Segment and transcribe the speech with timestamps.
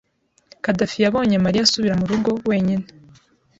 [0.63, 2.85] Khadafi yabonye Mariya asubira murugo wenyine.